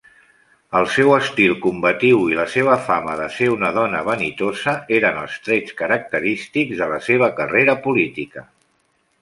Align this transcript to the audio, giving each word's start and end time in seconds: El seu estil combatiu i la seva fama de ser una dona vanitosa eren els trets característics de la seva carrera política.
El 0.77 0.85
seu 0.93 1.11
estil 1.17 1.51
combatiu 1.65 2.23
i 2.31 2.39
la 2.39 2.45
seva 2.53 2.77
fama 2.87 3.17
de 3.19 3.27
ser 3.35 3.51
una 3.57 3.71
dona 3.77 4.01
vanitosa 4.09 4.73
eren 5.01 5.21
els 5.25 5.37
trets 5.49 5.77
característics 5.83 6.83
de 6.85 6.89
la 6.95 7.01
seva 7.11 7.31
carrera 7.43 7.81
política. 7.89 8.49